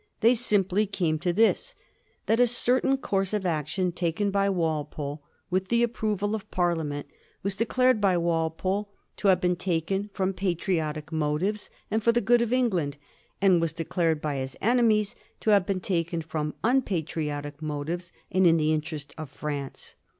[0.21, 1.75] They simply came to this,
[2.25, 7.05] that a certain course of action taken by Walpole, with the approval of Parliament,
[7.43, 12.41] was declared by Walpole to have been taken from patriotic motives and for the good
[12.41, 12.97] of England,
[13.43, 18.57] and was declared by his enemies to have been taken from unpatriotic motives and in
[18.57, 19.93] the interest of France.